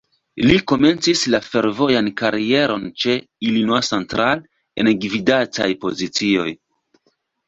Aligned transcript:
Li 0.49 0.53
komencis 0.69 1.19
la 1.33 1.39
fervojan 1.47 2.07
karieron 2.21 2.87
ĉe 3.03 3.13
"Illinois 3.49 3.89
Central", 3.93 4.41
en 4.85 4.89
gvidantaj 5.05 5.69
pozicioj. 5.85 6.47